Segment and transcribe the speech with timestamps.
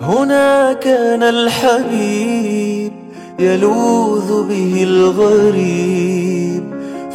[0.00, 2.92] هنا كان الحبيب
[3.38, 6.62] يلوذ به الغريب.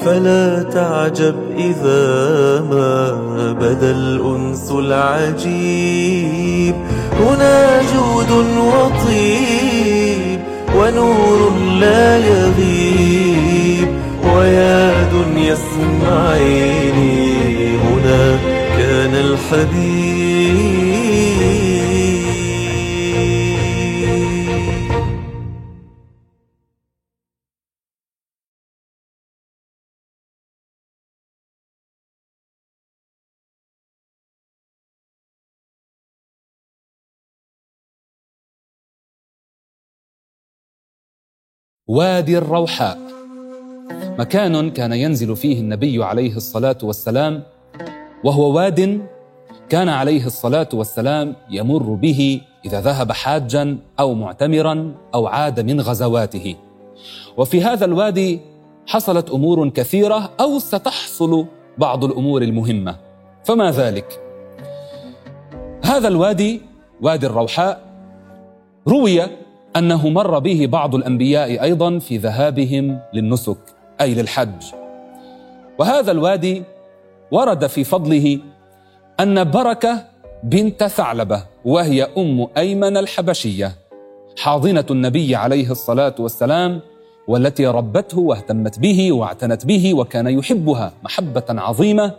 [0.05, 3.17] فلا تعجب إذا ما
[3.53, 5.95] بدا الأنس العجيب.
[7.19, 10.39] هنا جود وطيب
[10.75, 13.87] ونور لا يغيب.
[14.35, 17.17] ويا دنيا اسمعيني
[17.77, 18.37] هنا
[18.77, 20.16] كان الحبيب
[41.87, 42.97] وادي الروحاء.
[44.19, 47.43] مكان كان ينزل فيه النبي عليه الصلاة والسلام
[48.23, 49.01] وهو واد
[49.69, 56.55] كان عليه الصلاة والسلام يمر به إذا ذهب حاجا أو معتمرا أو عاد من غزواته.
[57.37, 58.39] وفي هذا الوادي
[58.87, 61.45] حصلت أمور كثيرة أو ستحصل
[61.77, 62.95] بعض الأمور المهمة.
[63.43, 64.19] فما ذلك؟
[65.83, 66.61] هذا الوادي
[67.01, 67.81] وادي الروحاء
[68.87, 69.46] روي
[69.77, 73.57] أنه مر به بعض الأنبياء أيضا في ذهابهم للنسك
[74.01, 74.63] أي للحج.
[75.79, 76.63] وهذا الوادي
[77.31, 78.39] ورد في فضله
[79.19, 80.05] أن بركة
[80.43, 83.71] بنت ثعلبة وهي أم أيمن الحبشية
[84.37, 86.81] حاضنة النبي عليه الصلاة والسلام
[87.27, 92.11] والتي ربته واهتمت به واعتنت به وكان يحبها محبة عظيمة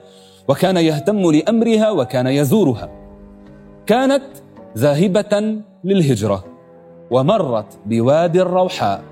[0.48, 2.88] وكان يهتم لأمرها وكان يزورها.
[3.86, 4.24] كانت
[4.76, 6.44] ذاهبة للهجرة.
[7.10, 9.02] ومرت بوادي الروحاء.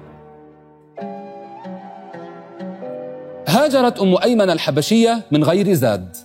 [3.48, 6.16] هاجرت أم أيمن الحبشية من غير زاد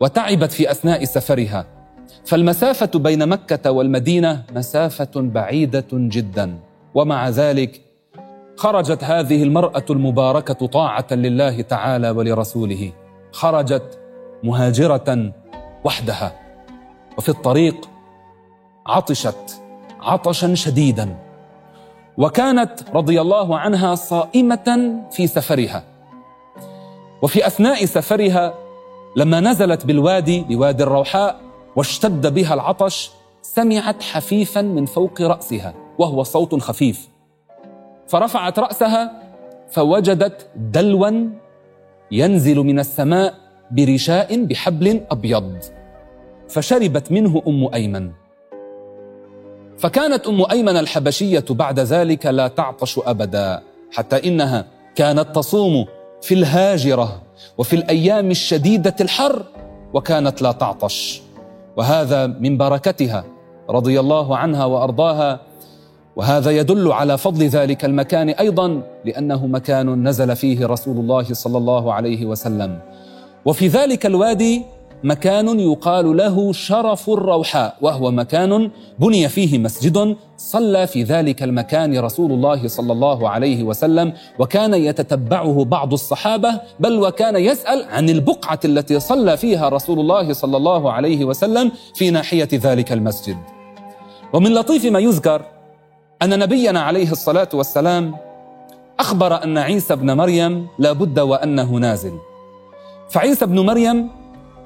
[0.00, 1.66] وتعبت في أثناء سفرها.
[2.24, 6.58] فالمسافة بين مكة والمدينة مسافة بعيدة جدا
[6.94, 7.80] ومع ذلك
[8.56, 12.92] خرجت هذه المرأة المباركة طاعة لله تعالى ولرسوله.
[13.32, 13.98] خرجت
[14.42, 15.32] مهاجرة
[15.84, 16.32] وحدها.
[17.18, 17.88] وفي الطريق
[18.86, 19.60] عطشت
[20.06, 21.16] عطشا شديدا
[22.18, 25.84] وكانت رضي الله عنها صائمة في سفرها.
[27.22, 28.54] وفي أثناء سفرها
[29.16, 31.40] لما نزلت بالوادي بوادي الروحاء
[31.76, 33.10] واشتد بها العطش
[33.42, 37.08] سمعت حفيفا من فوق رأسها وهو صوت خفيف.
[38.08, 39.22] فرفعت رأسها
[39.70, 41.30] فوجدت دلوا
[42.10, 43.34] ينزل من السماء
[43.70, 45.58] برشاء بحبل أبيض
[46.48, 48.10] فشربت منه أم أيمن.
[49.86, 54.64] فكانت أم أيمن الحبشية بعد ذلك لا تعطش أبدا حتى إنها
[54.94, 55.86] كانت تصوم
[56.22, 57.22] في الهاجرة
[57.58, 59.42] وفي الأيام الشديدة الحر
[59.94, 61.22] وكانت لا تعطش.
[61.76, 63.24] وهذا من بركتها
[63.70, 65.40] رضي الله عنها وأرضاها
[66.16, 71.92] وهذا يدل على فضل ذلك المكان أيضا لأنه مكان نزل فيه رسول الله صلى الله
[71.92, 72.78] عليه وسلم.
[73.44, 74.62] وفي ذلك الوادي
[75.04, 82.32] مكان يقال له شرف الروحاء وهو مكان بني فيه مسجد صلى في ذلك المكان رسول
[82.32, 89.00] الله صلى الله عليه وسلم وكان يتتبعه بعض الصحابة بل وكان يسأل عن البقعة التي
[89.00, 93.36] صلى فيها رسول الله صلى الله عليه وسلم في ناحية ذلك المسجد.
[94.32, 95.42] ومن لطيف ما يذكر
[96.22, 98.14] أن نبينا عليه الصلاة والسلام
[99.00, 102.12] أخبر أن عيسى ابن مريم لابد وأنه نازل.
[103.10, 104.08] فعيسى ابن مريم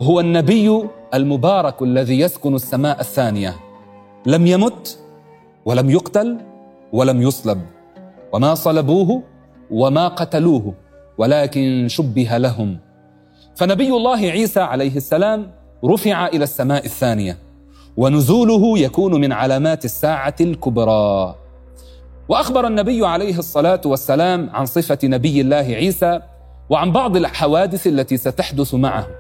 [0.03, 0.85] هو النبي
[1.15, 3.57] المبارك الذي يسكن السماء الثانية.
[4.27, 4.99] لم يمت
[5.65, 6.39] ولم يقتل
[6.93, 7.61] ولم يصلب.
[8.33, 9.23] وما صلبوه
[9.71, 10.75] وما قتلوه
[11.19, 12.79] ولكن شبه لهم.
[13.55, 15.51] فنبي الله عيسى عليه السلام
[15.85, 17.39] رفع إلى السماء الثانية.
[17.97, 21.35] ونزوله يكون من علامات الساعة الكبرى.
[22.29, 26.21] وأخبر النبي عليه الصلاة والسلام عن صفة نبي الله عيسى
[26.71, 29.20] وعن بعض الحوادث التي ستحدث معه.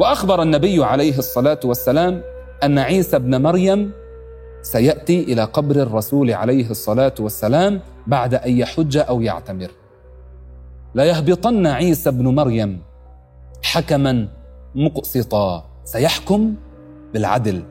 [0.00, 2.22] وأخبر النبي عليه الصلاة والسلام
[2.64, 3.92] أن عيسى ابن مريم
[4.62, 9.70] سيأتي إلى قبر الرسول عليه الصلاة والسلام بعد أن يحج أو يعتمر.
[10.94, 12.80] ليهبطن عيسى ابن مريم
[13.62, 14.28] حكما
[14.74, 16.54] مقسطا سيحكم
[17.12, 17.62] بالعدل.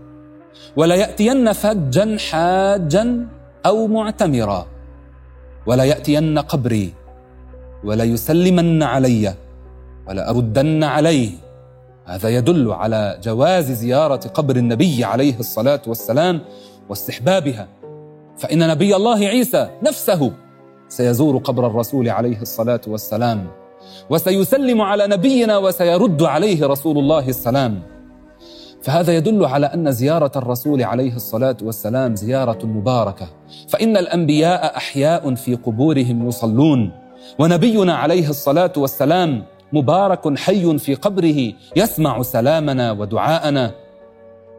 [0.75, 3.27] ولا ياتين فجا حاجا
[3.65, 4.67] أو معتمرا.
[5.65, 6.93] ولا ياتين قبري
[7.83, 9.33] ولا يسلمن علي
[10.07, 11.48] ولا اردن عليه.
[12.09, 16.41] هذا يدل على جواز زيارة قبر النبي عليه الصلاة والسلام
[16.89, 17.67] واستحبابها.
[18.37, 20.31] فإن نبي الله عيسى نفسه
[20.87, 23.47] سيزور قبر الرسول عليه الصلاة والسلام
[24.09, 27.81] وسيسلم على نبينا وسيرد عليه رسول الله السلام.
[28.81, 33.27] فهذا يدل على أن زيارة الرسول عليه الصلاة والسلام زيارة مباركة.
[33.67, 36.91] فإن الأنبياء أحياء في قبورهم يصلون
[37.39, 43.71] ونبينا عليه الصلاة والسلام مبارك حي في قبره يسمع سلامنا ودعاءنا.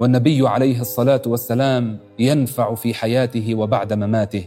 [0.00, 4.44] والنبي عليه الصلاة والسلام ينفع في حياته وبعد مماته.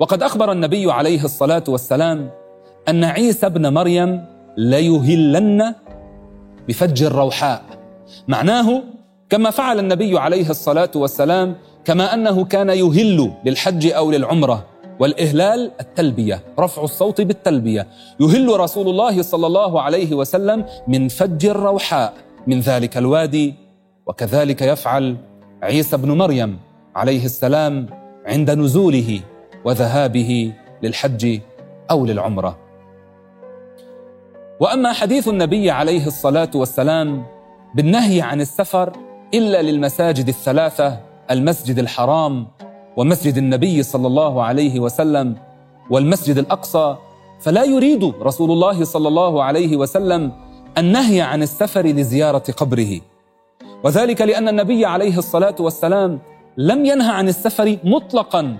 [0.00, 2.30] وقد أخبر النبي عليه الصلاة والسلام
[2.88, 4.24] أن عيسى ابن مريم
[4.56, 5.74] ليهلن
[6.68, 7.62] بفج الروحاء.
[8.28, 8.82] معناه
[9.30, 14.73] كما فعل النبي عليه الصلاة والسلام كما أنه كان يهل للحج أو للعمرة.
[15.04, 17.86] والإهلال التلبية رفع الصوت بالتلبية.
[18.20, 22.14] يهل رسول الله صلى الله عليه وسلم من فج الروحاء
[22.46, 23.54] من ذلك الوادي
[24.06, 25.16] وكذلك يفعل
[25.62, 26.58] عيسى بن مريم
[26.94, 27.86] عليه السلام
[28.26, 29.20] عند نزوله
[29.64, 30.52] وذهابه
[30.82, 31.40] للحج
[31.90, 32.58] أو للعمرة.
[34.60, 37.26] وأما حديث النبي عليه الصلاة والسلام
[37.74, 38.92] بالنهي عن السفر
[39.34, 42.46] إلا للمساجد الثلاثة المسجد الحرام
[42.96, 45.36] ومسجد النبي صلى الله عليه وسلم
[45.90, 46.96] والمسجد الأقصى
[47.40, 50.32] فلا يريد رسول الله صلى الله عليه وسلم
[50.78, 53.00] النهي عن السفر لزيارة قبره.
[53.84, 56.18] وذلك لأن النبي عليه الصلاة والسلام
[56.56, 58.56] لم ينهى عن السفر مطلقا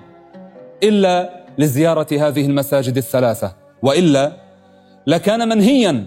[0.82, 4.32] إلا لزيارة هذه المساجد الثلاثة وإلا
[5.06, 6.06] لكان منهيا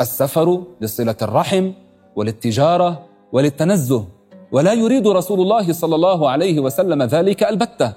[0.00, 1.72] السفر لصلة الرحم
[2.16, 3.02] وللتجارة
[3.32, 4.04] وللتنزه.
[4.52, 7.92] ولا يريد رسول الله صلى الله عليه وسلم ذلك البتة.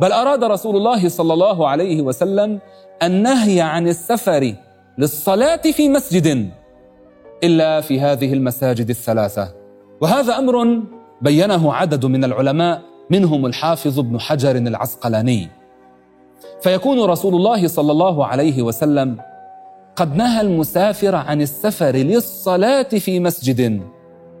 [0.00, 2.58] بل أراد رسول الله صلى الله عليه وسلم
[3.02, 4.54] النهي عن السفر
[4.98, 6.50] للصلاة في مسجد
[7.44, 9.54] إلا في هذه المساجد الثلاثة.
[10.00, 10.82] وهذا أمر
[11.22, 15.48] بينه عدد من العلماء منهم الحافظ ابن حجر العسقلاني.
[16.62, 19.16] فيكون رسول الله صلى الله عليه وسلم
[19.96, 23.80] قد نهى المسافر عن السفر للصلاة في مسجد.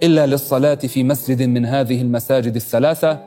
[0.02, 3.18] إلا للصلاة في مسجد من هذه المساجد الثلاثة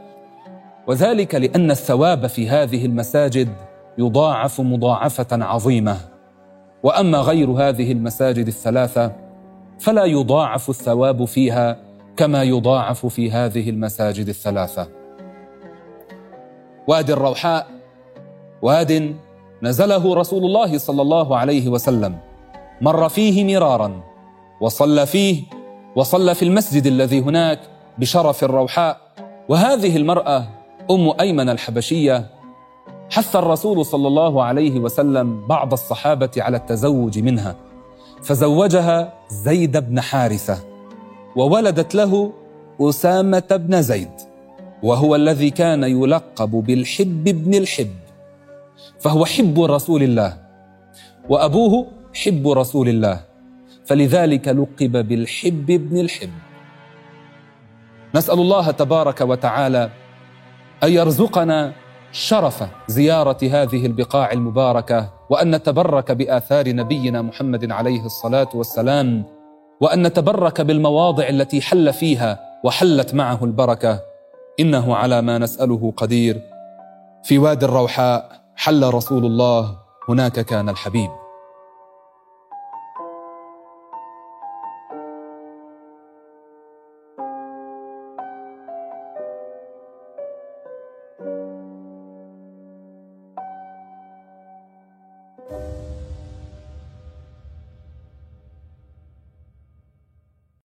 [0.88, 3.50] وذلك لأن الثواب في هذه المساجد
[3.98, 5.98] يضاعف مضاعفة عظيمة.
[6.83, 9.12] وأما غير هذه المساجد الثلاثة
[9.80, 11.77] فلا يضاعف الثواب فيها
[12.18, 14.88] كما يضاعف في هذه المساجد الثلاثة.
[16.88, 17.68] وادي الروحاء
[18.62, 19.16] واد
[19.63, 22.18] نزله رسول الله صلى الله عليه وسلم
[22.81, 24.01] مر فيه مرارا
[24.62, 25.44] وصلى فيه
[25.96, 27.60] وصلى في المسجد الذي هناك
[27.98, 29.02] بشرف الروحاء.
[29.50, 30.48] وهذه المرأة
[30.92, 32.30] أم أيمن الحبشية.
[33.10, 37.56] حث الرسول صلى الله عليه وسلم بعض الصحابة على التزوج منها.
[38.24, 40.58] فزوجها زيد بن حارثة
[41.36, 42.32] وولدت له
[42.82, 44.12] أسامة بن زيد
[44.84, 47.96] وهو الذي كان يلقب بالحب بن الحب.
[49.00, 50.38] فهو حب رسول الله
[51.30, 53.35] وأبوه حب رسول الله.
[53.86, 56.30] فلذلك لقب بالحب ابن الحب.
[58.16, 59.90] نسأل الله تبارك وتعالى
[60.84, 61.74] أن يرزقنا
[62.12, 69.24] شرف زيارة هذه البقاع المباركة وأن نتبرك بآثار نبينا محمد عليه الصلاة والسلام
[69.82, 74.00] وأن نتبرك بالمواضع التي حل فيها وحلت معه البركة.
[74.60, 76.42] إنه على ما نسأله قدير.
[77.24, 79.78] في وادي الروحاء حل رسول الله
[80.10, 81.10] هناك كان الحبيب.